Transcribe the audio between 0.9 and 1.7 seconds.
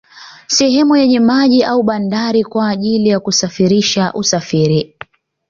yenye maji